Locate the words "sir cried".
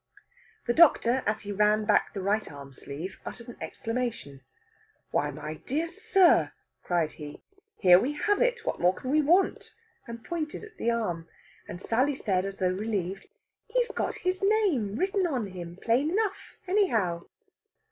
5.89-7.11